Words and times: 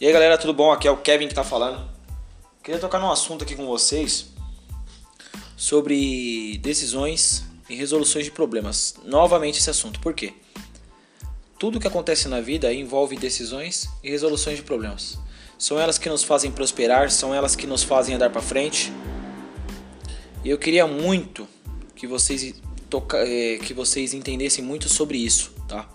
E 0.00 0.06
aí 0.06 0.14
galera, 0.14 0.38
tudo 0.38 0.54
bom? 0.54 0.72
Aqui 0.72 0.88
é 0.88 0.90
o 0.90 0.96
Kevin 0.96 1.28
que 1.28 1.34
tá 1.34 1.44
falando. 1.44 1.86
Queria 2.62 2.80
tocar 2.80 2.98
num 2.98 3.10
assunto 3.10 3.44
aqui 3.44 3.54
com 3.54 3.66
vocês 3.66 4.28
sobre 5.58 6.56
decisões 6.62 7.44
e 7.68 7.74
resoluções 7.74 8.24
de 8.24 8.30
problemas. 8.30 8.94
Novamente 9.04 9.58
esse 9.58 9.68
assunto. 9.68 10.00
Por 10.00 10.14
quê? 10.14 10.32
Tudo 11.58 11.78
que 11.78 11.86
acontece 11.86 12.28
na 12.28 12.40
vida 12.40 12.72
envolve 12.72 13.14
decisões 13.14 13.90
e 14.02 14.08
resoluções 14.08 14.56
de 14.56 14.62
problemas. 14.62 15.18
São 15.58 15.78
elas 15.78 15.98
que 15.98 16.08
nos 16.08 16.24
fazem 16.24 16.50
prosperar, 16.50 17.10
são 17.10 17.34
elas 17.34 17.54
que 17.54 17.66
nos 17.66 17.82
fazem 17.82 18.14
andar 18.14 18.30
para 18.30 18.40
frente. 18.40 18.90
E 20.42 20.48
eu 20.48 20.56
queria 20.56 20.86
muito 20.86 21.46
que 21.94 22.06
vocês 22.06 22.54
toca, 22.88 23.18
é, 23.18 23.58
que 23.58 23.74
vocês 23.74 24.14
entendessem 24.14 24.64
muito 24.64 24.88
sobre 24.88 25.18
isso, 25.18 25.52
tá? 25.68 25.86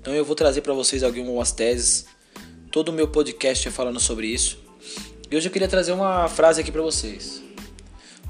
Então 0.00 0.12
eu 0.12 0.24
vou 0.24 0.34
trazer 0.34 0.60
para 0.60 0.74
vocês 0.74 1.04
algumas 1.04 1.52
teses 1.52 2.12
Todo 2.74 2.88
o 2.88 2.92
meu 2.92 3.06
podcast 3.06 3.68
é 3.68 3.70
falando 3.70 4.00
sobre 4.00 4.26
isso. 4.26 4.58
E 5.30 5.36
hoje 5.36 5.46
eu 5.46 5.52
queria 5.52 5.68
trazer 5.68 5.92
uma 5.92 6.28
frase 6.28 6.60
aqui 6.60 6.72
para 6.72 6.82
vocês. 6.82 7.40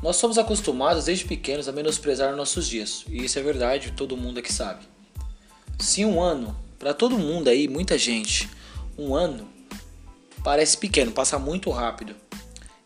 Nós 0.03 0.17
somos 0.17 0.37
acostumados 0.37 1.07
desde 1.07 1.25
pequenos 1.25 1.67
a 1.67 1.73
menosprezar 1.73 2.37
nossos 2.37 2.69
dias, 2.69 3.07
e 3.09 3.25
isso 3.25 3.39
é 3.39 3.43
verdade, 3.43 3.95
todo 3.97 4.19
mundo 4.19 4.41
aqui 4.41 4.53
sabe. 4.53 4.85
Se 5.79 6.05
um 6.05 6.21
ano, 6.21 6.55
para 6.79 6.93
todo 6.93 7.19
mundo 7.19 7.49
aí, 7.49 7.67
muita 7.67 7.97
gente, 7.97 8.51
um 8.99 9.15
ano 9.15 9.49
parece 10.43 10.77
pequeno, 10.77 11.11
passa 11.11 11.39
muito 11.39 11.71
rápido. 11.71 12.15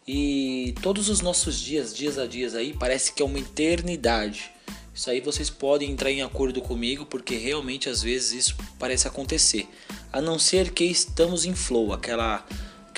E 0.06 0.76
todos 0.80 1.09
os 1.09 1.20
nossos 1.20 1.59
dias, 1.59 1.92
dias 1.92 2.18
a 2.18 2.26
dias 2.28 2.54
aí, 2.54 2.72
parece 2.72 3.12
que 3.12 3.20
é 3.20 3.26
uma 3.26 3.40
eternidade. 3.40 4.52
Isso 4.95 5.10
aí 5.10 5.20
vocês 5.20 5.50
podem 5.50 5.90
entrar 5.90 6.12
em 6.12 6.22
acordo 6.22 6.62
comigo, 6.62 7.04
porque 7.04 7.34
realmente 7.34 7.88
às 7.88 8.00
vezes 8.00 8.46
isso 8.46 8.56
parece 8.78 9.09
acontecer 9.09 9.68
a 10.12 10.20
não 10.20 10.38
ser 10.38 10.70
que 10.73 10.84
estamos 10.84 11.45
em 11.45 11.54
flow, 11.54 11.92
aquela 11.92 12.45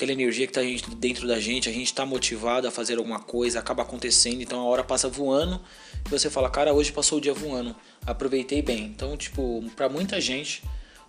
aquela 0.01 0.13
energia 0.13 0.47
que 0.47 0.59
está 0.59 0.95
dentro 0.95 1.27
da 1.27 1.39
gente, 1.39 1.69
a 1.69 1.71
gente 1.71 1.85
está 1.85 2.03
motivado 2.07 2.67
a 2.67 2.71
fazer 2.71 2.97
alguma 2.97 3.19
coisa, 3.19 3.59
acaba 3.59 3.83
acontecendo, 3.83 4.41
então 4.41 4.59
a 4.59 4.63
hora 4.63 4.83
passa 4.83 5.07
voando 5.07 5.61
e 6.03 6.09
você 6.09 6.27
fala, 6.27 6.49
cara, 6.49 6.73
hoje 6.73 6.91
passou 6.91 7.19
o 7.19 7.21
dia 7.21 7.35
voando, 7.35 7.75
aproveitei 8.03 8.63
bem. 8.63 8.85
Então, 8.85 9.15
tipo, 9.15 9.63
para 9.75 9.87
muita 9.87 10.19
gente 10.19 10.63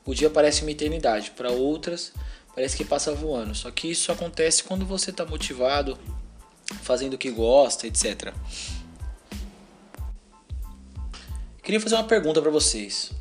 o 0.05 0.13
dia 0.13 0.29
parece 0.29 0.61
uma 0.61 0.71
eternidade, 0.71 1.31
para 1.31 1.51
outras 1.51 2.13
parece 2.55 2.77
que 2.77 2.85
passa 2.85 3.15
voando. 3.15 3.55
Só 3.55 3.71
que 3.71 3.91
isso 3.91 4.13
acontece 4.13 4.63
quando 4.65 4.85
você 4.85 5.11
está 5.11 5.25
motivado, 5.25 5.99
fazendo 6.83 7.15
o 7.15 7.19
que 7.19 7.31
gosta, 7.31 7.87
etc. 7.87 8.35
Queria 11.63 11.81
fazer 11.81 11.95
uma 11.95 12.05
pergunta 12.05 12.43
para 12.43 12.51
vocês. 12.51 13.13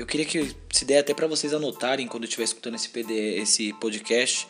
Eu 0.00 0.06
queria 0.06 0.24
que 0.24 0.56
se 0.72 0.86
der 0.86 1.00
até 1.00 1.12
para 1.12 1.26
vocês 1.26 1.52
anotarem 1.52 2.08
quando 2.08 2.24
estiver 2.24 2.44
escutando 2.44 2.74
esse 2.74 2.90
esse 3.38 3.72
podcast, 3.74 4.48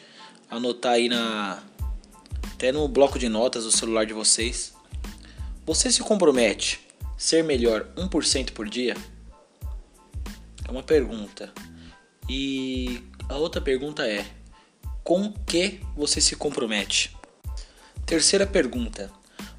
anotar 0.49 0.93
aí 0.93 1.09
na 1.09 1.61
até 2.55 2.71
no 2.71 2.87
bloco 2.87 3.19
de 3.19 3.29
notas 3.29 3.65
do 3.65 3.73
celular 3.73 4.07
de 4.07 4.13
vocês. 4.13 4.73
Você 5.67 5.91
se 5.91 6.03
compromete 6.03 6.79
ser 7.19 7.43
melhor 7.43 7.89
1% 7.97 8.53
por 8.53 8.69
dia? 8.69 8.97
É 10.69 10.71
uma 10.71 10.85
pergunta. 10.85 11.53
E 12.29 13.03
a 13.29 13.35
outra 13.35 13.61
pergunta 13.61 14.07
é: 14.07 14.25
com 15.03 15.33
que 15.33 15.81
você 15.97 16.21
se 16.21 16.37
compromete? 16.37 17.17
Terceira 18.07 18.47
pergunta: 18.47 19.11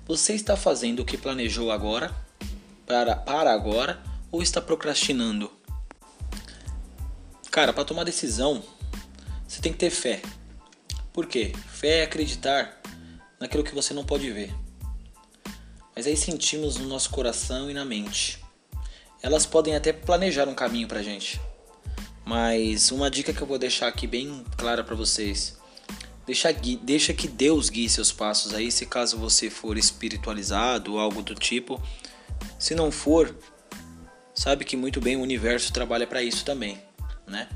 você 0.07 0.35
está 0.35 0.55
fazendo 0.55 1.01
o 1.01 1.05
que 1.05 1.17
planejou 1.17 1.69
agora 1.69 2.15
para, 2.87 3.13
para 3.13 3.51
agora 3.51 4.01
ou 4.31 4.41
está 4.41 4.61
procrastinando? 4.61 5.51
Cara, 7.51 7.73
para 7.73 7.83
tomar 7.83 8.05
decisão, 8.05 8.63
você 9.45 9.61
tem 9.61 9.73
que 9.73 9.77
ter 9.77 9.89
fé. 9.89 10.21
Por 11.11 11.25
quê? 11.25 11.51
Fé 11.67 11.99
é 11.99 12.03
acreditar 12.03 12.81
naquilo 13.37 13.61
que 13.61 13.75
você 13.75 13.93
não 13.93 14.05
pode 14.05 14.31
ver. 14.31 14.55
Mas 15.93 16.07
aí 16.07 16.15
sentimos 16.15 16.77
no 16.77 16.87
nosso 16.87 17.09
coração 17.09 17.69
e 17.69 17.73
na 17.73 17.83
mente. 17.83 18.41
Elas 19.21 19.45
podem 19.45 19.75
até 19.75 19.91
planejar 19.91 20.47
um 20.47 20.55
caminho 20.55 20.87
pra 20.87 21.03
gente. 21.03 21.41
Mas 22.23 22.89
uma 22.89 23.11
dica 23.11 23.33
que 23.33 23.41
eu 23.41 23.47
vou 23.47 23.59
deixar 23.59 23.89
aqui 23.89 24.07
bem 24.07 24.45
clara 24.55 24.81
para 24.81 24.95
vocês. 24.95 25.57
Deixa, 26.25 26.53
deixa 26.53 27.13
que 27.13 27.27
Deus 27.27 27.69
guie 27.69 27.89
seus 27.89 28.13
passos 28.13 28.53
aí, 28.53 28.71
se 28.71 28.85
caso 28.85 29.17
você 29.17 29.49
for 29.49 29.77
espiritualizado 29.77 30.93
ou 30.93 30.99
algo 30.99 31.21
do 31.21 31.35
tipo. 31.35 31.83
Se 32.57 32.73
não 32.73 32.89
for, 32.89 33.35
sabe 34.33 34.63
que 34.63 34.77
muito 34.77 35.01
bem 35.01 35.17
o 35.17 35.21
universo 35.21 35.73
trabalha 35.73 36.07
para 36.07 36.23
isso 36.23 36.45
também 36.45 36.81
né? 37.31 37.47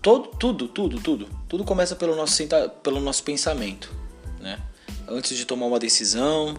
Todo, 0.00 0.28
tudo, 0.36 0.68
tudo, 0.68 1.00
tudo, 1.00 1.28
tudo 1.48 1.64
começa 1.64 1.96
pelo 1.96 2.14
nosso, 2.14 2.42
pelo 2.82 3.00
nosso 3.00 3.24
pensamento, 3.24 3.90
né? 4.38 4.60
Antes 5.08 5.36
de 5.36 5.46
tomar 5.46 5.66
uma 5.66 5.78
decisão, 5.78 6.54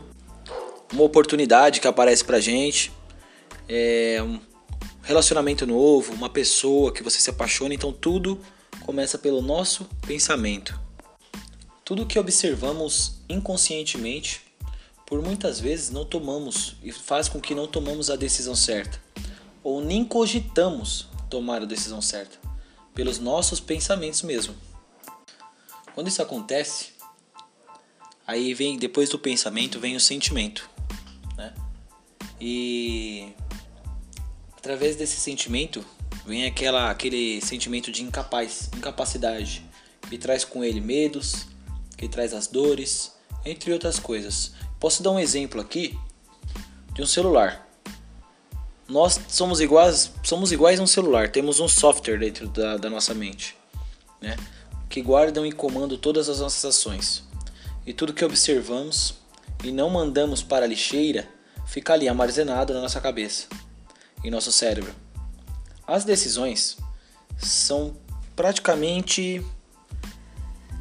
uma 0.91 1.03
oportunidade 1.03 1.79
que 1.79 1.87
aparece 1.87 2.23
pra 2.25 2.39
gente, 2.39 2.91
é 3.69 4.21
um 4.21 4.39
relacionamento 5.03 5.67
novo, 5.67 6.13
uma 6.13 6.29
pessoa 6.29 6.91
que 6.91 7.03
você 7.03 7.19
se 7.19 7.29
apaixona, 7.29 7.73
então 7.73 7.93
tudo 7.93 8.39
começa 8.83 9.17
pelo 9.17 9.41
nosso 9.41 9.87
pensamento. 10.07 10.79
Tudo 11.83 12.05
que 12.05 12.17
observamos 12.17 13.21
inconscientemente, 13.29 14.41
por 15.05 15.21
muitas 15.21 15.59
vezes 15.59 15.91
não 15.91 16.03
tomamos 16.03 16.77
e 16.83 16.91
faz 16.91 17.29
com 17.29 17.39
que 17.39 17.53
não 17.53 17.67
tomamos 17.67 18.09
a 18.09 18.15
decisão 18.15 18.55
certa, 18.55 18.99
ou 19.63 19.81
nem 19.81 20.03
cogitamos 20.03 21.07
tomar 21.35 21.61
a 21.61 21.65
decisão 21.65 22.01
certa, 22.01 22.37
pelos 22.93 23.19
nossos 23.19 23.59
pensamentos 23.59 24.21
mesmo. 24.21 24.55
Quando 25.93 26.07
isso 26.07 26.21
acontece, 26.21 26.93
aí 28.25 28.53
vem 28.53 28.77
depois 28.77 29.09
do 29.09 29.19
pensamento 29.19 29.77
vem 29.77 29.97
o 29.97 29.99
sentimento, 29.99 30.69
né? 31.35 31.53
E 32.39 33.33
através 34.55 34.95
desse 34.95 35.17
sentimento 35.17 35.85
vem 36.25 36.45
aquela 36.45 36.89
aquele 36.89 37.41
sentimento 37.41 37.91
de 37.91 38.01
incapaz, 38.01 38.69
incapacidade, 38.73 39.69
que 40.09 40.17
traz 40.17 40.45
com 40.45 40.63
ele 40.63 40.79
medos, 40.79 41.47
que 41.97 42.07
traz 42.07 42.33
as 42.33 42.47
dores, 42.47 43.11
entre 43.43 43.73
outras 43.73 43.99
coisas. 43.99 44.53
Posso 44.79 45.03
dar 45.03 45.11
um 45.11 45.19
exemplo 45.19 45.59
aqui 45.59 45.99
de 46.93 47.01
um 47.01 47.05
celular 47.05 47.64
nós 48.87 49.19
somos 49.27 49.59
iguais, 49.59 50.11
somos 50.23 50.51
iguais 50.51 50.79
a 50.79 50.83
um 50.83 50.87
celular, 50.87 51.29
temos 51.31 51.59
um 51.59 51.67
software 51.67 52.19
dentro 52.19 52.47
da, 52.47 52.77
da 52.77 52.89
nossa 52.89 53.13
mente, 53.13 53.55
né? 54.21 54.37
que 54.87 55.01
guardam 55.01 55.45
e 55.45 55.51
comandam 55.51 55.97
todas 55.97 56.29
as 56.29 56.39
nossas 56.39 56.63
ações. 56.65 57.23
E 57.85 57.93
tudo 57.93 58.13
que 58.13 58.23
observamos 58.23 59.15
e 59.63 59.71
não 59.71 59.89
mandamos 59.89 60.43
para 60.43 60.65
a 60.65 60.67
lixeira 60.67 61.27
fica 61.65 61.93
ali 61.93 62.07
armazenado 62.07 62.73
na 62.73 62.81
nossa 62.81 63.01
cabeça, 63.01 63.47
em 64.23 64.29
nosso 64.29 64.51
cérebro. 64.51 64.93
As 65.87 66.03
decisões 66.03 66.77
são 67.37 67.95
praticamente 68.35 69.43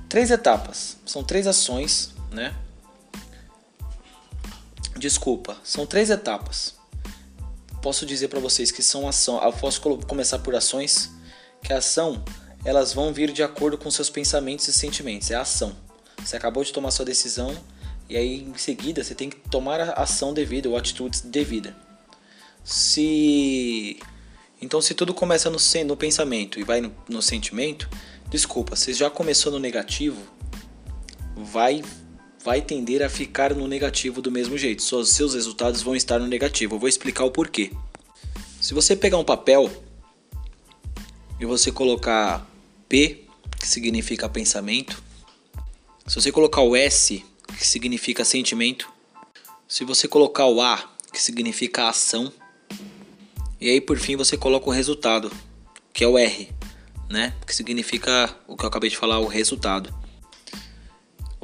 três 0.09 0.31
etapas, 0.31 0.99
são 1.07 1.25
três 1.25 1.47
ações, 1.47 2.15
né? 2.31 2.55
Desculpa, 4.97 5.57
são 5.65 5.87
três 5.87 6.11
etapas 6.11 6.75
posso 7.85 8.07
dizer 8.07 8.29
para 8.29 8.41
vocês 8.41 8.71
que 8.71 8.83
são 8.83 9.07
ação, 9.07 9.39
eu 9.45 9.53
posso 9.53 9.79
começar 9.79 10.39
por 10.39 10.57
ações, 10.57 11.11
que 11.63 11.71
a 11.71 11.77
ação 11.77 12.25
elas 12.65 12.95
vão 12.95 13.13
vir 13.13 13.31
de 13.31 13.43
acordo 13.43 13.77
com 13.77 13.91
seus 13.91 14.09
pensamentos 14.09 14.67
e 14.67 14.73
sentimentos, 14.73 15.31
é 15.31 15.35
a 15.35 15.43
ação. 15.43 15.77
Você 16.25 16.35
acabou 16.35 16.65
de 16.65 16.73
tomar 16.73 16.91
sua 16.91 17.05
decisão 17.05 17.55
e 18.09 18.17
aí 18.17 18.43
em 18.43 18.57
seguida 18.57 19.05
você 19.05 19.15
tem 19.15 19.29
que 19.29 19.37
tomar 19.51 19.83
a 19.83 20.03
ação 20.03 20.33
devida 20.33 20.67
ou 20.67 20.79
atitude 20.79 21.25
devida. 21.25 21.77
Se 22.65 23.99
então 24.63 24.81
se 24.81 24.95
tudo 24.95 25.13
começa 25.13 25.51
no, 25.51 25.59
no 25.85 25.95
pensamento 25.95 26.59
e 26.59 26.65
vai 26.65 26.81
no, 26.81 26.91
no 27.07 27.21
sentimento, 27.21 27.87
desculpa, 28.31 28.77
se 28.77 28.95
já 28.95 29.11
começou 29.11 29.53
no 29.53 29.59
negativo, 29.59 30.23
vai 31.37 31.85
vai 32.45 32.61
tender 32.61 33.03
a 33.03 33.09
ficar 33.09 33.55
no 33.55 33.67
negativo 33.67 34.21
do 34.21 34.31
mesmo 34.31 34.59
jeito. 34.59 34.83
Só 34.83 35.03
seus 35.03 35.33
resultados 35.33 35.81
vão 35.81 35.97
estar 35.97 36.19
no 36.19 36.27
negativo. 36.27 36.75
Eu 36.75 36.79
vou 36.79 36.89
explicar 36.89 37.25
o 37.25 37.31
porquê. 37.31 37.73
Se 38.61 38.75
você 38.75 38.95
pegar 38.95 39.17
um 39.17 39.25
papel 39.25 39.73
e 41.41 41.47
você 41.47 41.73
colocar 41.73 42.47
P, 42.87 43.25
que 43.59 43.67
significa 43.67 44.29
pensamento, 44.29 45.03
se 46.07 46.17
você 46.17 46.31
colocar 46.31 46.61
o 46.61 46.77
S, 46.77 47.25
que 47.59 47.67
significa 47.67 48.27
sentimento, 48.27 48.93
se 49.67 49.83
você 49.83 50.07
colocar 50.07 50.45
o 50.47 50.61
A, 50.61 50.93
que 51.11 51.23
significa 51.23 51.89
ação, 51.89 52.31
e 53.59 53.71
aí 53.71 53.81
por 53.81 53.99
fim 53.99 54.17
você 54.17 54.37
coloca 54.37 54.69
o 54.69 54.73
resultado, 54.73 55.33
que 55.95 56.05
é 56.05 56.07
o 56.07 56.19
R, 56.19 56.51
né? 57.09 57.35
Que 57.47 57.55
significa 57.55 58.37
o 58.47 58.55
que 58.55 58.65
eu 58.65 58.69
acabei 58.69 58.91
de 58.91 58.99
falar, 58.99 59.19
o 59.19 59.27
resultado. 59.27 60.04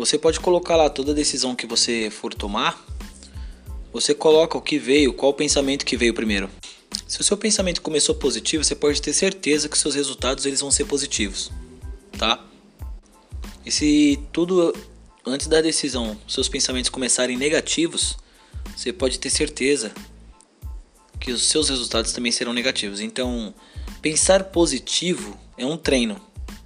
Você 0.01 0.17
pode 0.17 0.41
colocar 0.41 0.77
lá 0.77 0.89
toda 0.89 1.13
decisão 1.13 1.55
que 1.55 1.67
você 1.67 2.09
for 2.09 2.33
tomar. 2.33 2.83
Você 3.93 4.15
coloca 4.15 4.57
o 4.57 4.63
que 4.63 4.79
veio, 4.79 5.13
qual 5.13 5.35
pensamento 5.35 5.85
que 5.85 5.95
veio 5.95 6.15
primeiro. 6.15 6.49
Se 7.07 7.21
o 7.21 7.23
seu 7.23 7.37
pensamento 7.37 7.83
começou 7.83 8.15
positivo, 8.15 8.65
você 8.65 8.75
pode 8.75 9.03
ter 9.03 9.13
certeza 9.13 9.69
que 9.69 9.77
seus 9.77 9.95
resultados 9.95 10.47
eles 10.47 10.63
vão 10.63 10.71
ser 10.71 10.87
positivos. 10.87 11.53
tá? 12.17 12.43
E 13.67 13.71
se 13.71 14.19
tudo 14.33 14.75
antes 15.27 15.47
da 15.49 15.61
decisão, 15.61 16.17
seus 16.27 16.49
pensamentos 16.49 16.89
começarem 16.89 17.37
negativos, 17.37 18.17
você 18.75 18.95
pode 18.95 19.19
ter 19.19 19.29
certeza 19.29 19.93
que 21.21 21.31
os 21.31 21.43
seus 21.43 21.69
resultados 21.69 22.15
também 22.15 22.33
serão 22.33 22.55
negativos. 22.55 23.01
Então, 23.01 23.53
pensar 24.01 24.45
positivo 24.45 25.39
é 25.59 25.67
um 25.67 25.77
treino, 25.77 26.19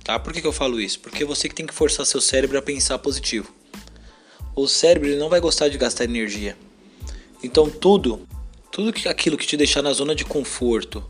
tá? 0.05 0.19
Por 0.19 0.33
que, 0.33 0.43
que 0.43 0.47
eu 0.47 0.53
falo 0.53 0.81
isso? 0.81 1.01
Porque 1.01 1.25
você 1.25 1.49
que 1.49 1.55
tem 1.55 1.67
que 1.67 1.75
forçar 1.75 2.05
seu 2.05 2.21
cérebro 2.21 2.59
a 2.59 2.63
pensar 2.63 2.99
positivo. 2.99 3.53
O 4.55 4.69
cérebro 4.69 5.09
ele 5.09 5.19
não 5.19 5.31
vai 5.31 5.41
gostar 5.41 5.69
de 5.69 5.79
gastar 5.79 6.05
energia. 6.05 6.57
Então, 7.43 7.69
tudo, 7.69 8.29
tudo 8.71 8.93
que 8.93 9.09
aquilo 9.09 9.37
que 9.37 9.47
te 9.47 9.57
deixar 9.57 9.83
na 9.83 9.93
zona 9.93 10.15
de 10.15 10.25
conforto, 10.25 11.03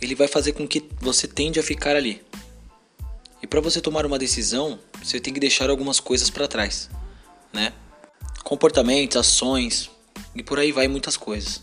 ele 0.00 0.14
vai 0.14 0.28
fazer 0.28 0.52
com 0.52 0.68
que 0.68 0.84
você 1.00 1.26
tende 1.26 1.58
a 1.58 1.62
ficar 1.62 1.96
ali. 1.96 2.22
E 3.42 3.46
para 3.46 3.60
você 3.60 3.80
tomar 3.80 4.04
uma 4.04 4.18
decisão, 4.18 4.78
você 5.02 5.18
tem 5.18 5.32
que 5.32 5.40
deixar 5.40 5.70
algumas 5.70 5.98
coisas 5.98 6.28
para 6.28 6.46
trás, 6.46 6.90
né? 7.52 7.72
Comportamentos, 8.44 9.16
ações 9.16 9.90
e 10.34 10.42
por 10.42 10.58
aí 10.58 10.72
vai 10.72 10.86
muitas 10.88 11.16
coisas. 11.16 11.62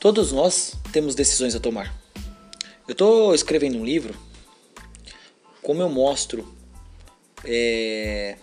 Todos 0.00 0.32
nós 0.32 0.74
temos 0.92 1.14
decisões 1.14 1.54
a 1.54 1.60
tomar. 1.60 1.94
Eu 2.86 2.92
estou 2.92 3.34
escrevendo 3.34 3.78
um 3.78 3.84
livro, 3.84 4.14
como 5.62 5.82
eu 5.82 5.88
mostro, 5.88 6.52
é, 7.44 8.36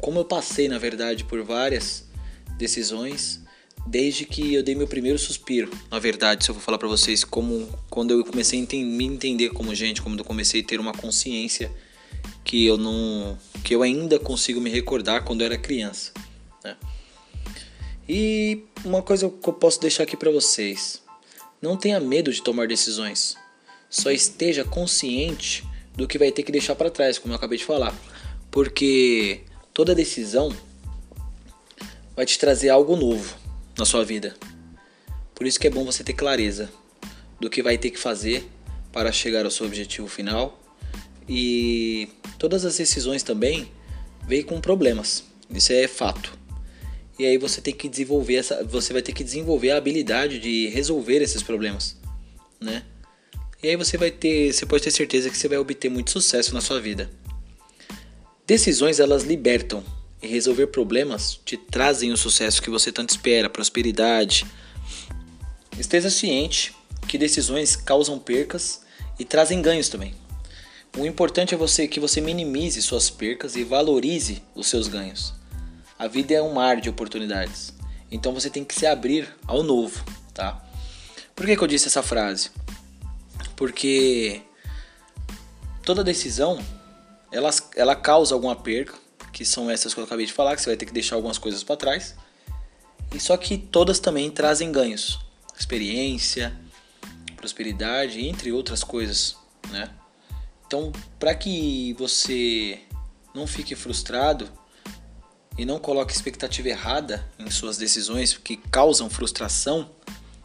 como 0.00 0.20
eu 0.20 0.24
passei 0.24 0.68
na 0.68 0.78
verdade 0.78 1.24
por 1.24 1.42
várias 1.42 2.08
decisões 2.56 3.40
desde 3.86 4.24
que 4.24 4.54
eu 4.54 4.62
dei 4.62 4.74
meu 4.74 4.86
primeiro 4.86 5.18
suspiro. 5.18 5.70
Na 5.90 5.98
verdade, 5.98 6.44
se 6.44 6.50
eu 6.50 6.54
vou 6.54 6.62
falar 6.62 6.78
para 6.78 6.88
vocês 6.88 7.24
como 7.24 7.68
quando 7.88 8.12
eu 8.12 8.24
comecei 8.24 8.60
a 8.60 8.76
me 8.84 9.04
entender 9.04 9.50
como 9.50 9.74
gente, 9.74 10.02
como 10.02 10.18
eu 10.18 10.24
comecei 10.24 10.60
a 10.60 10.64
ter 10.64 10.78
uma 10.78 10.92
consciência 10.92 11.70
que 12.44 12.64
eu 12.64 12.76
não 12.76 13.38
que 13.64 13.74
eu 13.74 13.82
ainda 13.82 14.18
consigo 14.18 14.60
me 14.60 14.70
recordar 14.70 15.24
quando 15.24 15.40
eu 15.40 15.46
era 15.46 15.58
criança. 15.58 16.12
Né? 16.64 16.76
E 18.08 18.64
uma 18.84 19.02
coisa 19.02 19.28
que 19.28 19.48
eu 19.48 19.52
posso 19.52 19.80
deixar 19.80 20.04
aqui 20.04 20.16
para 20.16 20.30
vocês: 20.30 21.02
não 21.60 21.76
tenha 21.76 22.00
medo 22.00 22.32
de 22.32 22.42
tomar 22.42 22.66
decisões. 22.66 23.36
Só 23.88 24.10
esteja 24.10 24.64
consciente 24.64 25.64
do 25.94 26.06
que 26.06 26.18
vai 26.18 26.30
ter 26.30 26.42
que 26.42 26.52
deixar 26.52 26.74
para 26.74 26.90
trás, 26.90 27.18
como 27.18 27.32
eu 27.32 27.36
acabei 27.36 27.58
de 27.58 27.64
falar. 27.64 27.94
Porque 28.50 29.42
toda 29.72 29.94
decisão 29.94 30.54
vai 32.16 32.26
te 32.26 32.38
trazer 32.38 32.68
algo 32.68 32.96
novo 32.96 33.36
na 33.78 33.84
sua 33.84 34.04
vida. 34.04 34.34
Por 35.34 35.46
isso 35.46 35.58
que 35.58 35.66
é 35.66 35.70
bom 35.70 35.84
você 35.84 36.04
ter 36.04 36.12
clareza 36.12 36.70
do 37.40 37.48
que 37.48 37.62
vai 37.62 37.78
ter 37.78 37.90
que 37.90 37.98
fazer 37.98 38.48
para 38.92 39.12
chegar 39.12 39.44
ao 39.44 39.50
seu 39.50 39.66
objetivo 39.66 40.08
final. 40.08 40.60
E 41.28 42.08
todas 42.38 42.64
as 42.64 42.76
decisões 42.76 43.22
também 43.22 43.70
vêm 44.26 44.42
com 44.42 44.60
problemas. 44.60 45.24
Isso 45.50 45.72
é 45.72 45.86
fato 45.88 46.40
e 47.20 47.26
aí 47.26 47.36
você 47.36 47.60
tem 47.60 47.74
que 47.74 47.86
desenvolver 47.86 48.36
essa, 48.36 48.64
você 48.64 48.94
vai 48.94 49.02
ter 49.02 49.12
que 49.12 49.22
desenvolver 49.22 49.72
a 49.72 49.76
habilidade 49.76 50.38
de 50.38 50.68
resolver 50.68 51.20
esses 51.20 51.42
problemas, 51.42 51.94
né? 52.58 52.82
E 53.62 53.68
aí 53.68 53.76
você 53.76 53.98
vai 53.98 54.10
ter, 54.10 54.52
você 54.52 54.64
pode 54.64 54.82
ter 54.82 54.90
certeza 54.90 55.28
que 55.28 55.36
você 55.36 55.46
vai 55.46 55.58
obter 55.58 55.90
muito 55.90 56.10
sucesso 56.10 56.54
na 56.54 56.62
sua 56.62 56.80
vida. 56.80 57.10
Decisões 58.46 58.98
elas 58.98 59.22
libertam 59.22 59.84
e 60.22 60.26
resolver 60.26 60.68
problemas 60.68 61.38
te 61.44 61.56
trazem 61.56 62.10
o 62.10 62.16
sucesso 62.16 62.62
que 62.62 62.70
você 62.70 62.90
tanto 62.90 63.10
espera, 63.10 63.50
prosperidade. 63.50 64.46
Esteja 65.78 66.08
ciente 66.10 66.74
que 67.06 67.18
decisões 67.18 67.76
causam 67.76 68.18
percas 68.18 68.80
e 69.18 69.24
trazem 69.24 69.60
ganhos 69.60 69.88
também. 69.88 70.14
O 70.96 71.06
importante 71.06 71.54
é 71.54 71.56
você 71.56 71.86
que 71.86 72.00
você 72.00 72.20
minimize 72.20 72.80
suas 72.82 73.10
percas 73.10 73.56
e 73.56 73.62
valorize 73.62 74.42
os 74.54 74.66
seus 74.68 74.88
ganhos. 74.88 75.34
A 75.98 76.08
vida 76.08 76.34
é 76.34 76.42
um 76.42 76.54
mar 76.54 76.80
de 76.80 76.88
oportunidades. 76.88 77.74
Então 78.10 78.32
você 78.32 78.48
tem 78.48 78.64
que 78.64 78.74
se 78.74 78.86
abrir 78.86 79.28
ao 79.46 79.62
novo, 79.62 80.02
tá? 80.32 80.64
Por 81.36 81.46
que, 81.46 81.56
que 81.56 81.62
eu 81.62 81.68
disse 81.68 81.86
essa 81.86 82.02
frase? 82.02 82.50
Porque 83.60 84.40
toda 85.84 86.02
decisão 86.02 86.64
ela, 87.30 87.50
ela 87.76 87.94
causa 87.94 88.34
alguma 88.34 88.56
perca, 88.56 88.94
que 89.34 89.44
são 89.44 89.70
essas 89.70 89.92
que 89.92 90.00
eu 90.00 90.04
acabei 90.04 90.24
de 90.24 90.32
falar, 90.32 90.56
que 90.56 90.62
você 90.62 90.70
vai 90.70 90.78
ter 90.78 90.86
que 90.86 90.94
deixar 90.94 91.16
algumas 91.16 91.36
coisas 91.36 91.62
para 91.62 91.76
trás. 91.76 92.14
E 93.14 93.20
só 93.20 93.36
que 93.36 93.58
todas 93.58 94.00
também 94.00 94.30
trazem 94.30 94.72
ganhos, 94.72 95.20
experiência, 95.58 96.58
prosperidade, 97.36 98.26
entre 98.26 98.50
outras 98.50 98.82
coisas, 98.82 99.36
né? 99.68 99.90
Então, 100.66 100.90
para 101.18 101.34
que 101.34 101.92
você 101.98 102.80
não 103.34 103.46
fique 103.46 103.74
frustrado, 103.74 104.48
e 105.58 105.66
não 105.66 105.78
coloque 105.78 106.14
expectativa 106.14 106.70
errada 106.70 107.30
em 107.38 107.50
suas 107.50 107.76
decisões 107.76 108.38
que 108.38 108.56
causam 108.56 109.10
frustração 109.10 109.90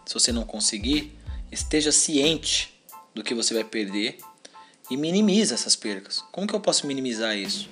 se 0.06 0.14
você 0.14 0.34
não 0.34 0.44
conseguir, 0.44 1.18
esteja 1.50 1.94
ciente 1.94 2.75
do 3.16 3.24
que 3.24 3.34
você 3.34 3.54
vai 3.54 3.64
perder 3.64 4.18
e 4.92 4.98
minimize 4.98 5.54
essas 5.54 5.76
percas. 5.76 6.24
Como 6.32 6.46
que 6.46 6.54
eu 6.54 6.60
posso 6.60 6.86
minimizar 6.86 7.36
isso? 7.36 7.70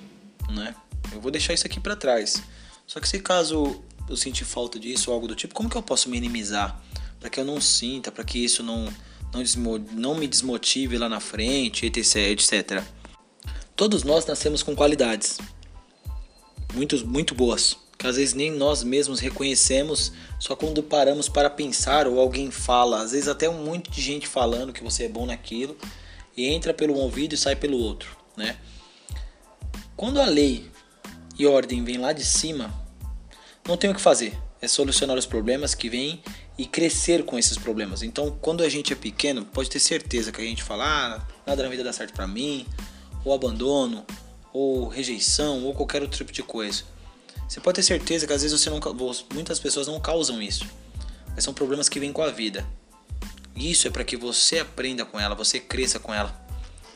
Né? 0.50 0.74
Eu 1.12 1.20
vou 1.20 1.30
deixar 1.30 1.52
isso 1.52 1.66
aqui 1.66 1.78
para 1.78 1.94
trás. 1.94 2.42
Só 2.86 2.98
que 2.98 3.08
se 3.08 3.20
caso 3.20 3.84
eu 4.08 4.16
sentir 4.16 4.44
falta 4.44 4.80
disso 4.80 5.10
ou 5.10 5.14
algo 5.14 5.28
do 5.28 5.34
tipo, 5.34 5.54
como 5.54 5.68
que 5.68 5.76
eu 5.76 5.82
posso 5.82 6.08
minimizar 6.10 6.82
para 7.20 7.30
que 7.30 7.38
eu 7.38 7.44
não 7.44 7.60
sinta, 7.60 8.10
para 8.10 8.24
que 8.24 8.42
isso 8.42 8.62
não 8.62 8.92
não, 9.32 9.78
não 9.92 10.14
me 10.14 10.28
desmotive 10.28 10.96
lá 10.96 11.08
na 11.08 11.18
frente, 11.18 11.86
etc, 11.86 12.16
etc. 12.16 12.84
Todos 13.74 14.04
nós 14.04 14.24
nascemos 14.26 14.62
com 14.62 14.76
qualidades 14.76 15.38
muito, 16.72 17.04
muito 17.06 17.34
boas, 17.34 17.76
que 17.98 18.06
às 18.06 18.16
vezes 18.16 18.34
nem 18.34 18.50
nós 18.50 18.82
mesmos 18.82 19.20
reconhecemos 19.20 20.12
só 20.38 20.54
quando 20.54 20.82
paramos 20.82 21.28
para 21.28 21.48
pensar 21.48 22.06
ou 22.06 22.18
alguém 22.18 22.50
fala, 22.50 23.02
às 23.02 23.12
vezes 23.12 23.28
até 23.28 23.48
um 23.48 23.64
monte 23.64 23.90
de 23.90 24.00
gente 24.00 24.26
falando 24.26 24.72
que 24.72 24.82
você 24.82 25.04
é 25.04 25.08
bom 25.08 25.26
naquilo 25.26 25.76
e 26.36 26.46
entra 26.46 26.74
pelo 26.74 26.94
um 26.94 26.98
ouvido 26.98 27.34
e 27.34 27.38
sai 27.38 27.56
pelo 27.56 27.78
outro, 27.78 28.16
né? 28.36 28.56
Quando 29.96 30.20
a 30.20 30.26
lei 30.26 30.68
e 31.38 31.46
ordem 31.46 31.84
vem 31.84 31.98
lá 31.98 32.12
de 32.12 32.24
cima, 32.24 32.72
não 33.66 33.76
tem 33.76 33.90
o 33.90 33.94
que 33.94 34.00
fazer, 34.00 34.36
é 34.60 34.68
solucionar 34.68 35.16
os 35.16 35.26
problemas 35.26 35.74
que 35.74 35.88
vêm 35.88 36.22
e 36.58 36.66
crescer 36.66 37.24
com 37.24 37.38
esses 37.38 37.56
problemas. 37.58 38.02
Então, 38.02 38.36
quando 38.40 38.62
a 38.62 38.68
gente 38.68 38.92
é 38.92 38.96
pequeno, 38.96 39.44
pode 39.44 39.70
ter 39.70 39.80
certeza 39.80 40.32
que 40.32 40.40
a 40.40 40.44
gente 40.44 40.62
fala, 40.62 40.84
ah, 40.84 41.26
nada 41.46 41.62
na 41.62 41.68
vida 41.68 41.82
dá 41.82 41.92
certo 41.92 42.12
para 42.12 42.26
mim, 42.26 42.66
ou 43.24 43.32
abandono, 43.32 44.04
ou 44.52 44.88
rejeição, 44.88 45.64
ou 45.64 45.74
qualquer 45.74 46.02
outro 46.02 46.18
tipo 46.18 46.32
de 46.32 46.42
coisa. 46.42 46.84
Você 47.48 47.60
pode 47.60 47.76
ter 47.76 47.82
certeza 47.82 48.26
que 48.26 48.32
às 48.32 48.42
vezes 48.42 48.60
você 48.60 48.70
não, 48.70 48.80
muitas 49.32 49.60
pessoas 49.60 49.86
não 49.86 50.00
causam 50.00 50.42
isso, 50.42 50.66
mas 51.34 51.44
são 51.44 51.54
problemas 51.54 51.88
que 51.88 52.00
vêm 52.00 52.12
com 52.12 52.22
a 52.22 52.30
vida. 52.30 52.66
Isso 53.54 53.86
é 53.86 53.90
para 53.90 54.04
que 54.04 54.16
você 54.16 54.58
aprenda 54.58 55.04
com 55.04 55.18
ela, 55.18 55.34
você 55.34 55.60
cresça 55.60 56.00
com 56.00 56.12
ela, 56.12 56.34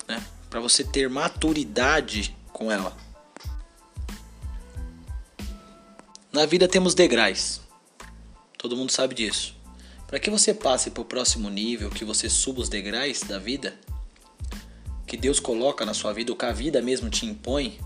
né? 0.09 0.25
Para 0.51 0.61
você 0.61 0.83
ter 0.83 1.09
maturidade 1.09 2.37
com 2.53 2.73
ela. 2.73 2.97
Na 6.33 6.45
vida 6.45 6.67
temos 6.67 6.95
degraus. 6.95 7.61
Todo 8.57 8.77
mundo 8.77 8.91
sabe 8.91 9.15
disso. 9.15 9.55
Para 10.07 10.19
que 10.19 10.31
você 10.31 10.53
passe 10.53 10.91
para 10.91 11.03
o 11.03 11.05
próximo 11.05 11.49
nível, 11.49 11.91
que 11.91 12.05
você 12.05 12.29
suba 12.29 12.61
os 12.61 12.69
degraus 12.69 13.21
da 13.21 13.39
vida, 13.39 13.79
que 15.07 15.17
Deus 15.17 15.39
coloca 15.39 15.85
na 15.85 15.95
sua 15.95 16.13
vida, 16.13 16.33
ou 16.33 16.37
que 16.37 16.45
a 16.45 16.53
vida 16.53 16.83
mesmo 16.83 17.09
te 17.09 17.25
impõe, 17.27 17.79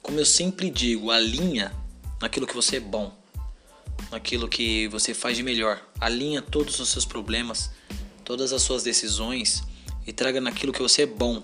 como 0.00 0.18
eu 0.18 0.26
sempre 0.26 0.70
digo, 0.70 1.10
alinha 1.10 1.72
naquilo 2.22 2.46
que 2.46 2.54
você 2.54 2.76
é 2.76 2.80
bom, 2.80 3.12
naquilo 4.10 4.48
que 4.48 4.86
você 4.88 5.12
faz 5.12 5.36
de 5.36 5.42
melhor. 5.42 5.82
Alinha 6.00 6.40
todos 6.40 6.78
os 6.78 6.88
seus 6.88 7.04
problemas, 7.04 7.70
todas 8.24 8.52
as 8.52 8.62
suas 8.62 8.84
decisões 8.84 9.64
e 10.06 10.12
traga 10.12 10.40
naquilo 10.40 10.72
que 10.72 10.80
você 10.80 11.02
é 11.02 11.06
bom. 11.06 11.42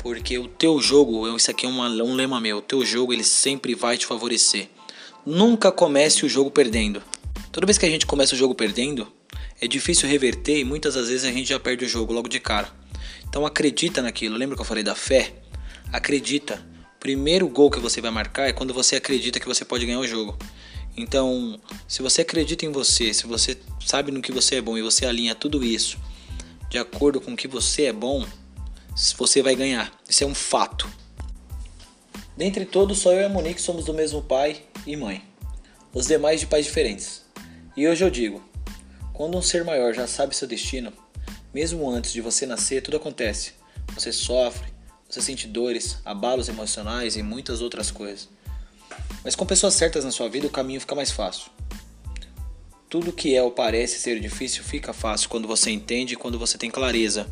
Porque 0.00 0.36
o 0.36 0.48
teu 0.48 0.80
jogo, 0.82 1.34
isso 1.34 1.50
aqui 1.50 1.64
é 1.64 1.68
uma, 1.68 1.88
um 1.88 2.14
lema 2.14 2.40
meu, 2.40 2.58
o 2.58 2.62
teu 2.62 2.84
jogo 2.84 3.12
ele 3.12 3.24
sempre 3.24 3.74
vai 3.74 3.96
te 3.96 4.04
favorecer. 4.04 4.68
Nunca 5.24 5.72
comece 5.72 6.26
o 6.26 6.28
jogo 6.28 6.50
perdendo. 6.50 7.00
Toda 7.50 7.64
vez 7.64 7.78
que 7.78 7.86
a 7.86 7.90
gente 7.90 8.04
começa 8.04 8.34
o 8.34 8.38
jogo 8.38 8.54
perdendo, 8.54 9.10
é 9.60 9.68
difícil 9.68 10.08
reverter 10.08 10.58
e 10.58 10.64
muitas 10.64 10.94
das 10.94 11.08
vezes 11.08 11.24
a 11.24 11.32
gente 11.32 11.48
já 11.48 11.60
perde 11.60 11.84
o 11.84 11.88
jogo 11.88 12.12
logo 12.12 12.28
de 12.28 12.40
cara. 12.40 12.68
Então 13.26 13.46
acredita 13.46 14.02
naquilo. 14.02 14.36
Lembra 14.36 14.56
que 14.56 14.60
eu 14.60 14.66
falei 14.66 14.82
da 14.82 14.96
fé? 14.96 15.34
Acredita. 15.92 16.73
Primeiro 17.04 17.46
gol 17.50 17.70
que 17.70 17.78
você 17.78 18.00
vai 18.00 18.10
marcar 18.10 18.48
é 18.48 18.52
quando 18.54 18.72
você 18.72 18.96
acredita 18.96 19.38
que 19.38 19.46
você 19.46 19.62
pode 19.62 19.84
ganhar 19.84 19.98
o 19.98 20.06
jogo. 20.06 20.38
Então, 20.96 21.60
se 21.86 22.00
você 22.00 22.22
acredita 22.22 22.64
em 22.64 22.72
você, 22.72 23.12
se 23.12 23.26
você 23.26 23.58
sabe 23.84 24.10
no 24.10 24.22
que 24.22 24.32
você 24.32 24.54
é 24.54 24.62
bom 24.62 24.78
e 24.78 24.80
você 24.80 25.04
alinha 25.04 25.34
tudo 25.34 25.62
isso 25.62 25.98
de 26.70 26.78
acordo 26.78 27.20
com 27.20 27.34
o 27.34 27.36
que 27.36 27.46
você 27.46 27.84
é 27.84 27.92
bom, 27.92 28.26
você 29.18 29.42
vai 29.42 29.54
ganhar. 29.54 29.92
Isso 30.08 30.24
é 30.24 30.26
um 30.26 30.34
fato. 30.34 30.90
Dentre 32.38 32.64
todos, 32.64 33.00
só 33.00 33.12
eu 33.12 33.20
e 33.20 33.24
a 33.24 33.28
Monique 33.28 33.60
somos 33.60 33.84
do 33.84 33.92
mesmo 33.92 34.22
pai 34.22 34.62
e 34.86 34.96
mãe. 34.96 35.22
Os 35.92 36.06
demais 36.06 36.40
de 36.40 36.46
pais 36.46 36.64
diferentes. 36.64 37.22
E 37.76 37.86
hoje 37.86 38.02
eu 38.02 38.08
digo: 38.08 38.42
quando 39.12 39.36
um 39.36 39.42
ser 39.42 39.62
maior 39.62 39.92
já 39.92 40.06
sabe 40.06 40.34
seu 40.34 40.48
destino, 40.48 40.90
mesmo 41.52 41.86
antes 41.86 42.14
de 42.14 42.22
você 42.22 42.46
nascer, 42.46 42.80
tudo 42.80 42.96
acontece. 42.96 43.52
Você 43.94 44.10
sofre, 44.10 44.72
você 45.08 45.22
sente 45.22 45.46
dores, 45.46 45.98
abalos 46.04 46.48
emocionais 46.48 47.16
e 47.16 47.22
muitas 47.22 47.60
outras 47.60 47.90
coisas. 47.90 48.28
Mas 49.22 49.34
com 49.34 49.46
pessoas 49.46 49.74
certas 49.74 50.04
na 50.04 50.10
sua 50.10 50.28
vida, 50.28 50.46
o 50.46 50.50
caminho 50.50 50.80
fica 50.80 50.94
mais 50.94 51.10
fácil. 51.10 51.50
Tudo 52.88 53.12
que 53.12 53.34
é 53.34 53.42
ou 53.42 53.50
parece 53.50 53.98
ser 53.98 54.20
difícil 54.20 54.62
fica 54.62 54.92
fácil 54.92 55.28
quando 55.28 55.48
você 55.48 55.70
entende 55.70 56.14
e 56.14 56.16
quando 56.16 56.38
você 56.38 56.58
tem 56.58 56.70
clareza. 56.70 57.26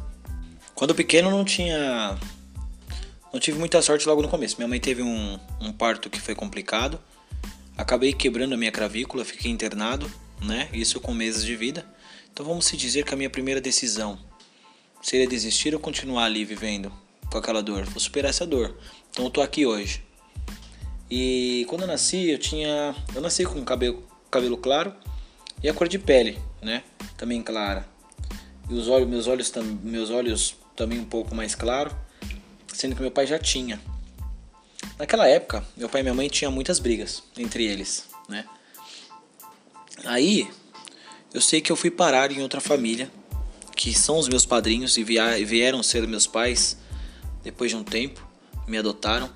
Quando 0.75 0.95
pequeno 0.95 1.31
não 1.31 1.45
tinha. 1.45 2.19
Não 3.33 3.41
tive 3.41 3.59
muita 3.59 3.81
sorte 3.81 4.07
logo 4.07 4.23
no 4.23 4.29
começo. 4.29 4.57
Minha 4.59 4.69
mãe 4.69 4.81
teve 4.81 5.03
um, 5.03 5.39
um 5.61 5.73
parto 5.73 6.11
que 6.11 6.21
foi 6.21 6.35
complicado. 6.35 7.01
Acabei 7.77 8.13
quebrando 8.13 8.55
a 8.55 8.57
minha 8.57 8.73
clavícula, 8.73 9.25
fiquei 9.25 9.51
internado, 9.51 10.11
né? 10.41 10.69
Isso 10.73 11.01
com 11.01 11.15
meses 11.15 11.45
de 11.45 11.57
vida. 11.57 11.87
Então 12.33 12.45
vamos 12.45 12.67
se 12.67 12.77
dizer 12.77 13.05
que 13.05 13.15
a 13.15 13.17
minha 13.17 13.31
primeira 13.31 13.61
decisão 13.61 14.19
seria 15.01 15.27
desistir 15.27 15.75
ou 15.75 15.81
continuar 15.81 16.25
ali 16.25 16.45
vivendo 16.45 16.93
com 17.33 17.39
aquela 17.39 17.63
dor. 17.63 17.85
Vou 17.87 17.99
superar 17.99 18.31
essa 18.31 18.47
dor. 18.47 18.77
Então 19.11 19.25
eu 19.25 19.31
tô 19.31 19.41
aqui 19.41 19.67
hoje. 19.67 20.05
E 21.11 21.65
quando 21.69 21.83
eu 21.83 21.89
nasci, 21.89 22.31
eu 22.31 22.39
tinha. 22.39 22.95
Eu 23.15 23.21
nasci 23.21 23.45
com 23.45 23.65
cabelo, 23.65 24.03
cabelo 24.31 24.57
claro 24.57 24.95
e 25.63 25.69
a 25.69 25.75
cor 25.75 25.89
de 25.89 25.99
pele, 25.99 26.39
né? 26.61 26.83
Também 27.17 27.43
clara. 27.43 27.89
E 28.69 28.75
os 28.75 28.89
olhos, 28.89 29.09
meus 29.09 29.27
olhos, 29.27 29.53
meus 29.83 30.11
olhos 30.11 30.57
também 30.77 30.99
um 30.99 31.05
pouco 31.05 31.35
mais 31.35 31.55
claro, 31.55 31.95
sendo 32.73 32.95
que 32.95 33.03
meu 33.03 33.11
pai 33.11 33.27
já 33.27 33.39
tinha. 33.39 33.81
Naquela 34.99 35.29
época, 35.29 35.65
meu 35.77 35.89
pai 35.89 36.01
e 36.01 36.05
minha 36.05 36.15
mãe 36.15 36.29
tinham 36.29 36.51
muitas 36.53 36.79
brigas 36.79 37.23
entre 37.37 37.65
eles, 37.65 38.07
né? 38.29 38.45
Aí, 40.05 40.49
eu 41.33 41.41
sei 41.41 41.61
que 41.61 41.71
eu 41.71 41.77
fui 41.77 41.91
parar 41.91 42.33
em 42.33 42.43
outra 42.43 42.61
família, 42.61 43.11
que 43.77 43.95
são 43.95 44.19
os 44.19 44.29
meus 44.29 44.45
padrinhos 44.45 44.97
e 44.97 45.05
vieram 45.05 45.83
ser 45.83 46.07
meus 46.07 46.27
pais 46.27 46.77
depois 47.43 47.71
de 47.71 47.77
um 47.77 47.85
tempo, 47.85 48.27
me 48.67 48.79
adotaram 48.79 49.31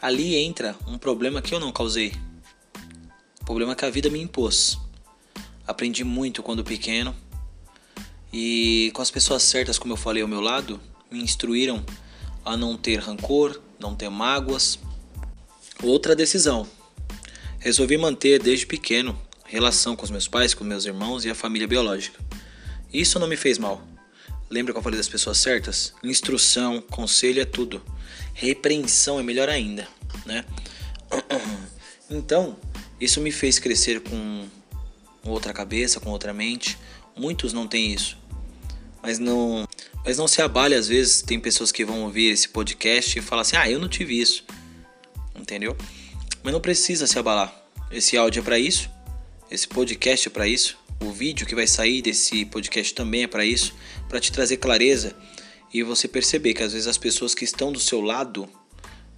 ali 0.00 0.36
entra 0.36 0.76
um 0.86 0.96
problema 0.96 1.42
que 1.42 1.54
eu 1.54 1.60
não 1.60 1.72
causei. 1.72 2.12
Um 3.42 3.44
problema 3.44 3.74
que 3.74 3.84
a 3.84 3.90
vida 3.90 4.08
me 4.08 4.20
impôs. 4.20 4.78
Aprendi 5.66 6.04
muito 6.04 6.42
quando 6.42 6.64
pequeno 6.64 7.14
e 8.32 8.90
com 8.94 9.02
as 9.02 9.10
pessoas 9.10 9.42
certas, 9.42 9.78
como 9.78 9.92
eu 9.92 9.96
falei 9.96 10.22
ao 10.22 10.28
meu 10.28 10.40
lado, 10.40 10.80
me 11.10 11.20
instruíram 11.20 11.84
a 12.44 12.56
não 12.56 12.76
ter 12.76 13.00
rancor, 13.00 13.60
não 13.78 13.94
ter 13.94 14.08
mágoas. 14.08 14.78
Outra 15.82 16.14
decisão. 16.14 16.66
Resolvi 17.58 17.96
manter 17.96 18.40
desde 18.40 18.66
pequeno 18.66 19.18
relação 19.44 19.96
com 19.96 20.04
os 20.04 20.10
meus 20.10 20.28
pais, 20.28 20.54
com 20.54 20.62
meus 20.62 20.84
irmãos 20.84 21.24
e 21.24 21.30
a 21.30 21.34
família 21.34 21.66
biológica. 21.66 22.18
Isso 22.92 23.18
não 23.18 23.26
me 23.26 23.36
fez 23.36 23.58
mal. 23.58 23.82
Lembra 24.50 24.72
que 24.72 24.78
eu 24.78 24.82
falei 24.82 24.96
das 24.96 25.08
pessoas 25.08 25.38
certas? 25.38 25.92
Instrução, 26.02 26.80
conselho 26.80 27.40
é 27.40 27.44
tudo. 27.44 27.82
Repreensão 28.32 29.20
é 29.20 29.22
melhor 29.22 29.48
ainda, 29.48 29.86
né? 30.26 30.44
Então, 32.10 32.56
isso 32.98 33.20
me 33.20 33.30
fez 33.30 33.58
crescer 33.58 34.00
com 34.00 34.48
outra 35.22 35.52
cabeça, 35.52 36.00
com 36.00 36.08
outra 36.08 36.32
mente. 36.32 36.78
Muitos 37.14 37.52
não 37.52 37.68
têm 37.68 37.92
isso. 37.92 38.16
Mas 39.02 39.18
não, 39.18 39.68
mas 40.02 40.16
não 40.16 40.26
se 40.26 40.40
abale 40.40 40.74
às 40.74 40.88
vezes, 40.88 41.20
tem 41.20 41.38
pessoas 41.38 41.70
que 41.70 41.84
vão 41.84 42.04
ouvir 42.04 42.30
esse 42.30 42.48
podcast 42.48 43.18
e 43.18 43.20
falam 43.20 43.42
assim: 43.42 43.56
"Ah, 43.56 43.70
eu 43.70 43.78
não 43.78 43.88
tive 43.88 44.18
isso". 44.18 44.42
Entendeu? 45.34 45.76
Mas 46.42 46.52
não 46.52 46.62
precisa 46.62 47.06
se 47.06 47.18
abalar. 47.18 47.54
Esse 47.90 48.16
áudio 48.16 48.40
é 48.40 48.42
para 48.42 48.58
isso. 48.58 48.88
Esse 49.50 49.68
podcast 49.68 50.28
é 50.28 50.30
para 50.30 50.48
isso. 50.48 50.78
O 51.00 51.10
vídeo 51.12 51.46
que 51.46 51.54
vai 51.54 51.66
sair 51.66 52.02
desse 52.02 52.44
podcast 52.44 52.92
também 52.92 53.22
é 53.22 53.26
para 53.26 53.44
isso, 53.44 53.74
para 54.08 54.20
te 54.20 54.32
trazer 54.32 54.56
clareza 54.56 55.14
e 55.72 55.82
você 55.82 56.08
perceber 56.08 56.54
que 56.54 56.62
às 56.62 56.72
vezes 56.72 56.88
as 56.88 56.98
pessoas 56.98 57.34
que 57.34 57.44
estão 57.44 57.70
do 57.70 57.78
seu 57.78 58.00
lado 58.00 58.48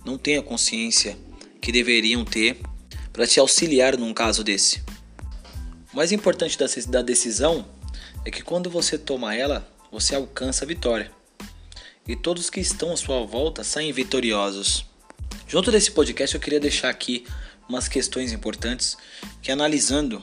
não 0.05 0.19
têm 0.19 0.37
a 0.37 0.43
consciência 0.43 1.17
que 1.61 1.73
deveriam 1.73 2.25
ter 2.25 2.59
para 3.13 3.27
te 3.27 3.41
auxiliar 3.41 3.97
num 3.97 4.13
caso 4.13 4.45
desse. 4.45 4.83
O 5.93 5.97
mais 5.97 6.13
importante 6.13 6.59
da 6.89 7.03
decisão 7.03 7.67
é 8.25 8.31
que 8.31 8.43
quando 8.43 8.71
você 8.71 8.99
toma 8.99 9.35
ela, 9.35 9.69
você 9.91 10.15
alcança 10.15 10.65
a 10.65 10.69
vitória. 10.69 11.11
E 12.07 12.15
todos 12.15 12.51
que 12.51 12.61
estão 12.61 12.93
à 12.93 12.97
sua 12.97 13.25
volta 13.25 13.65
saem 13.65 13.93
vitoriosos. 13.93 14.85
Junto 15.47 15.71
desse 15.73 15.91
podcast 15.91 16.35
eu 16.35 16.41
queria 16.41 16.61
deixar 16.61 16.91
aqui 16.91 17.27
umas 17.69 17.89
questões 17.89 18.33
importantes 18.33 18.97
que 19.43 19.51
analisando 19.51 20.23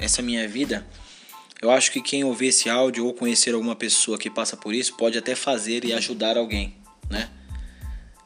essa 0.00 0.22
minha 0.22 0.48
vida, 0.48 0.84
eu 1.60 1.70
acho 1.70 1.92
que 1.92 2.00
quem 2.00 2.24
ouvir 2.24 2.48
esse 2.48 2.70
áudio 2.70 3.06
ou 3.06 3.12
conhecer 3.12 3.54
alguma 3.54 3.76
pessoa 3.76 4.18
que 4.18 4.30
passa 4.30 4.56
por 4.56 4.74
isso 4.74 4.96
pode 4.96 5.18
até 5.18 5.34
fazer 5.34 5.84
e 5.84 5.92
ajudar 5.92 6.38
alguém, 6.38 6.74
né? 7.08 7.28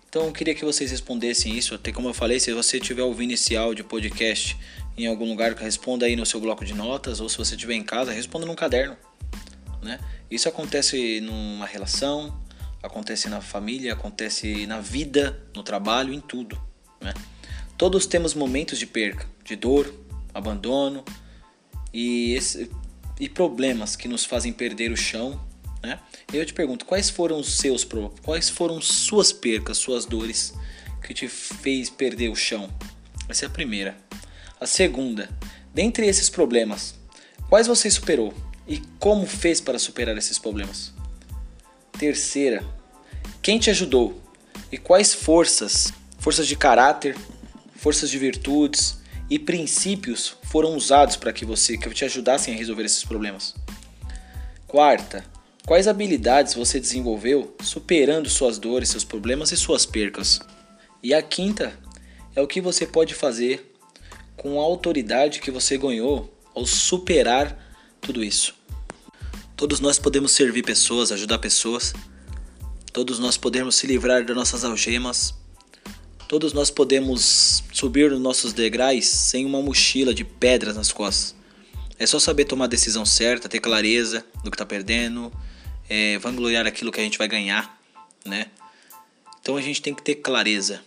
Então 0.08 0.26
eu 0.26 0.32
queria 0.32 0.54
que 0.54 0.64
vocês 0.64 0.92
respondessem 0.92 1.58
isso, 1.58 1.74
até 1.74 1.90
como 1.90 2.08
eu 2.08 2.14
falei, 2.14 2.38
se 2.38 2.52
você 2.52 2.78
estiver 2.78 3.02
ouvindo 3.02 3.32
esse 3.32 3.56
áudio, 3.56 3.84
podcast 3.84 4.56
em 4.96 5.08
algum 5.08 5.28
lugar, 5.28 5.52
responda 5.54 6.06
aí 6.06 6.14
no 6.14 6.24
seu 6.24 6.38
bloco 6.40 6.64
de 6.64 6.72
notas, 6.72 7.18
ou 7.18 7.28
se 7.28 7.36
você 7.36 7.56
estiver 7.56 7.74
em 7.74 7.82
casa, 7.82 8.12
responda 8.12 8.46
num 8.46 8.54
caderno, 8.54 8.96
né? 9.82 9.98
Isso 10.30 10.48
acontece 10.48 11.20
numa 11.20 11.66
relação, 11.66 12.40
acontece 12.80 13.28
na 13.28 13.40
família, 13.40 13.94
acontece 13.94 14.64
na 14.68 14.80
vida, 14.80 15.42
no 15.52 15.64
trabalho, 15.64 16.14
em 16.14 16.20
tudo, 16.20 16.56
né? 17.00 17.12
Todos 17.76 18.06
temos 18.06 18.34
momentos 18.34 18.78
de 18.78 18.86
perca, 18.86 19.28
de 19.44 19.56
dor, 19.56 19.92
abandono, 20.32 21.04
e 21.94 22.34
esse, 22.34 22.68
e 23.20 23.28
problemas 23.28 23.94
que 23.94 24.08
nos 24.08 24.24
fazem 24.24 24.52
perder 24.52 24.90
o 24.90 24.96
chão, 24.96 25.40
né? 25.80 26.00
Eu 26.32 26.44
te 26.44 26.52
pergunto, 26.52 26.84
quais 26.84 27.08
foram 27.08 27.38
os 27.38 27.56
seus 27.56 27.86
quais 28.20 28.48
foram 28.48 28.80
suas 28.80 29.32
percas, 29.32 29.78
suas 29.78 30.04
dores 30.04 30.52
que 31.00 31.14
te 31.14 31.28
fez 31.28 31.88
perder 31.88 32.30
o 32.30 32.34
chão? 32.34 32.68
Essa 33.28 33.44
é 33.44 33.46
a 33.46 33.50
primeira. 33.50 33.96
A 34.60 34.66
segunda, 34.66 35.30
dentre 35.72 36.06
esses 36.06 36.28
problemas, 36.28 36.96
quais 37.48 37.68
você 37.68 37.88
superou 37.88 38.34
e 38.66 38.78
como 38.98 39.24
fez 39.24 39.60
para 39.60 39.78
superar 39.78 40.18
esses 40.18 40.38
problemas? 40.38 40.92
Terceira, 41.96 42.64
quem 43.40 43.60
te 43.60 43.70
ajudou 43.70 44.20
e 44.72 44.78
quais 44.78 45.14
forças, 45.14 45.92
forças 46.18 46.48
de 46.48 46.56
caráter, 46.56 47.16
forças 47.76 48.10
de 48.10 48.18
virtudes, 48.18 48.98
e 49.30 49.38
princípios 49.38 50.36
foram 50.44 50.76
usados 50.76 51.16
para 51.16 51.32
que 51.32 51.44
você 51.44 51.76
que 51.76 51.88
te 51.90 52.04
ajudassem 52.04 52.54
a 52.54 52.56
resolver 52.56 52.84
esses 52.84 53.04
problemas. 53.04 53.54
Quarta, 54.66 55.24
quais 55.66 55.88
habilidades 55.88 56.54
você 56.54 56.78
desenvolveu 56.78 57.56
superando 57.62 58.28
suas 58.28 58.58
dores, 58.58 58.88
seus 58.88 59.04
problemas 59.04 59.52
e 59.52 59.56
suas 59.56 59.86
percas? 59.86 60.40
E 61.02 61.14
a 61.14 61.22
quinta 61.22 61.78
é 62.34 62.40
o 62.40 62.46
que 62.46 62.60
você 62.60 62.86
pode 62.86 63.14
fazer 63.14 63.74
com 64.36 64.60
a 64.60 64.64
autoridade 64.64 65.40
que 65.40 65.50
você 65.50 65.78
ganhou 65.78 66.32
ao 66.54 66.66
superar 66.66 67.56
tudo 68.00 68.22
isso. 68.22 68.54
Todos 69.56 69.80
nós 69.80 69.98
podemos 69.98 70.32
servir 70.32 70.62
pessoas, 70.62 71.12
ajudar 71.12 71.38
pessoas. 71.38 71.94
Todos 72.92 73.18
nós 73.18 73.36
podemos 73.36 73.76
se 73.76 73.86
livrar 73.86 74.24
das 74.24 74.36
nossas 74.36 74.64
algemas, 74.64 75.34
Todos 76.34 76.52
nós 76.52 76.68
podemos 76.68 77.62
subir 77.72 78.10
nos 78.10 78.20
nossos 78.20 78.52
degraus 78.52 79.06
sem 79.06 79.46
uma 79.46 79.62
mochila 79.62 80.12
de 80.12 80.24
pedras 80.24 80.74
nas 80.74 80.90
costas. 80.90 81.32
É 81.96 82.04
só 82.06 82.18
saber 82.18 82.44
tomar 82.44 82.64
a 82.64 82.66
decisão 82.66 83.06
certa, 83.06 83.48
ter 83.48 83.60
clareza 83.60 84.26
do 84.42 84.50
que 84.50 84.56
está 84.56 84.66
perdendo, 84.66 85.32
é, 85.88 86.18
vangloriar 86.18 86.66
aquilo 86.66 86.90
que 86.90 86.98
a 86.98 87.04
gente 87.04 87.18
vai 87.18 87.28
ganhar, 87.28 87.80
né? 88.24 88.46
Então 89.40 89.56
a 89.56 89.62
gente 89.62 89.80
tem 89.80 89.94
que 89.94 90.02
ter 90.02 90.16
clareza. 90.16 90.82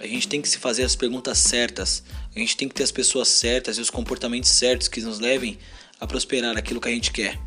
A 0.00 0.06
gente 0.08 0.26
tem 0.26 0.42
que 0.42 0.48
se 0.48 0.58
fazer 0.58 0.82
as 0.82 0.96
perguntas 0.96 1.38
certas. 1.38 2.02
A 2.34 2.38
gente 2.40 2.56
tem 2.56 2.68
que 2.68 2.74
ter 2.74 2.82
as 2.82 2.90
pessoas 2.90 3.28
certas 3.28 3.78
e 3.78 3.80
os 3.80 3.90
comportamentos 3.90 4.50
certos 4.50 4.88
que 4.88 5.00
nos 5.00 5.20
levem 5.20 5.60
a 6.00 6.08
prosperar 6.08 6.58
aquilo 6.58 6.80
que 6.80 6.88
a 6.88 6.92
gente 6.92 7.12
quer. 7.12 7.38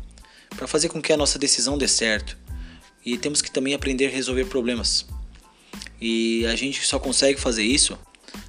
Para 0.56 0.66
fazer 0.66 0.88
com 0.88 1.02
que 1.02 1.12
a 1.12 1.18
nossa 1.18 1.38
decisão 1.38 1.76
dê 1.76 1.86
certo. 1.86 2.34
E 3.04 3.18
temos 3.18 3.42
que 3.42 3.50
também 3.50 3.74
aprender 3.74 4.06
a 4.06 4.10
resolver 4.10 4.46
problemas. 4.46 5.04
E 6.04 6.44
a 6.46 6.56
gente 6.56 6.84
só 6.84 6.98
consegue 6.98 7.40
fazer 7.40 7.62
isso 7.62 7.96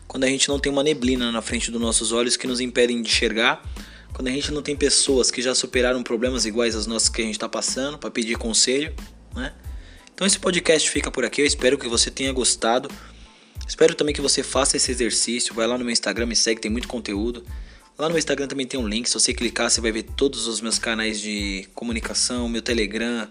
quando 0.08 0.24
a 0.24 0.28
gente 0.28 0.50
não 0.50 0.58
tem 0.58 0.72
uma 0.72 0.82
neblina 0.82 1.32
na 1.32 1.40
frente 1.40 1.70
dos 1.70 1.80
nossos 1.80 2.12
olhos 2.12 2.36
que 2.36 2.48
nos 2.48 2.60
impedem 2.60 3.00
de 3.00 3.08
enxergar, 3.08 3.64
quando 4.12 4.28
a 4.28 4.32
gente 4.32 4.52
não 4.52 4.64
tem 4.64 4.76
pessoas 4.76 5.30
que 5.30 5.40
já 5.40 5.54
superaram 5.54 6.02
problemas 6.02 6.46
iguais 6.46 6.76
aos 6.76 6.88
nossos 6.88 7.10
que 7.10 7.22
a 7.22 7.26
gente 7.26 7.36
está 7.36 7.48
passando 7.48 8.00
para 8.00 8.10
pedir 8.10 8.40
conselho, 8.40 8.92
né? 9.36 9.54
Então 10.12 10.26
esse 10.26 10.40
podcast 10.40 10.90
fica 10.90 11.12
por 11.12 11.24
aqui, 11.24 11.42
eu 11.42 11.46
espero 11.46 11.78
que 11.78 11.88
você 11.88 12.10
tenha 12.10 12.34
gostado. 12.34 12.90
Espero 13.68 13.94
também 13.94 14.16
que 14.16 14.22
você 14.22 14.42
faça 14.42 14.76
esse 14.76 14.90
exercício, 14.90 15.54
vai 15.54 15.68
lá 15.68 15.78
no 15.78 15.86
meu 15.86 15.94
Instagram, 15.94 16.26
me 16.26 16.36
segue, 16.36 16.60
tem 16.60 16.72
muito 16.72 16.88
conteúdo. 16.88 17.46
Lá 18.00 18.08
no 18.08 18.14
meu 18.14 18.20
Instagram 18.20 18.48
também 18.48 18.66
tem 18.66 18.80
um 18.80 18.88
link, 18.88 19.08
se 19.08 19.14
você 19.14 19.32
clicar 19.32 19.70
você 19.70 19.80
vai 19.80 19.92
ver 19.92 20.04
todos 20.04 20.48
os 20.48 20.60
meus 20.60 20.80
canais 20.80 21.22
de 21.22 21.70
comunicação, 21.76 22.50
meu 22.50 22.64
Telegram, 22.64 23.28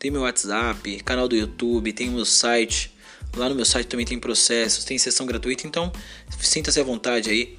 tem 0.00 0.10
meu 0.10 0.22
WhatsApp, 0.22 0.98
canal 1.04 1.28
do 1.28 1.36
YouTube, 1.36 1.92
tem 1.92 2.08
o 2.08 2.12
meu 2.12 2.24
site. 2.24 2.91
Lá 3.36 3.48
no 3.48 3.54
meu 3.54 3.64
site 3.64 3.86
também 3.86 4.04
tem 4.04 4.18
processos, 4.18 4.84
tem 4.84 4.98
sessão 4.98 5.26
gratuita, 5.26 5.66
então 5.66 5.90
sinta-se 6.38 6.78
à 6.80 6.84
vontade 6.84 7.30
aí. 7.30 7.56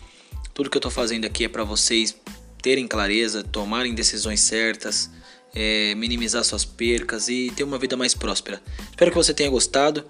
Tudo 0.53 0.69
que 0.69 0.77
eu 0.77 0.79
estou 0.79 0.91
fazendo 0.91 1.25
aqui 1.25 1.45
é 1.45 1.47
para 1.47 1.63
vocês 1.63 2.15
terem 2.61 2.87
clareza, 2.87 3.43
tomarem 3.43 3.93
decisões 3.93 4.39
certas, 4.39 5.09
é, 5.53 5.95
minimizar 5.95 6.43
suas 6.43 6.63
percas 6.63 7.27
e 7.27 7.51
ter 7.55 7.63
uma 7.63 7.77
vida 7.77 7.97
mais 7.97 8.13
próspera. 8.13 8.61
Espero 8.89 9.11
que 9.11 9.17
você 9.17 9.33
tenha 9.33 9.49
gostado. 9.49 10.05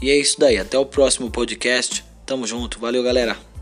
E 0.00 0.10
é 0.10 0.16
isso 0.16 0.38
daí. 0.38 0.58
Até 0.58 0.78
o 0.78 0.86
próximo 0.86 1.30
podcast. 1.30 2.04
Tamo 2.26 2.46
junto. 2.46 2.78
Valeu, 2.78 3.02
galera. 3.02 3.53